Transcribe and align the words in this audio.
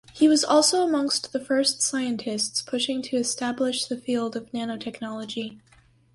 He 0.15 0.27
was 0.27 0.43
also 0.43 0.81
amongst 0.83 1.31
the 1.31 1.39
first 1.39 1.83
scientists 1.83 2.63
pushing 2.63 3.03
to 3.03 3.17
establish 3.17 3.85
the 3.85 3.97
field 3.99 4.35
of 4.35 4.51
nanotechnology. 4.51 5.59